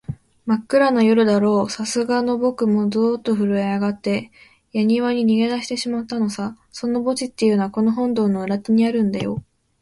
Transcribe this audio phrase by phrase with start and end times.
[0.47, 4.31] まっくらな夜だろう、さすがのぼくもゾーッとふるえあがって、
[4.73, 6.57] やにわに逃げだしてしまったのさ。
[6.71, 9.43] その墓地っていうのは、この本堂の裏手にあるんだよ。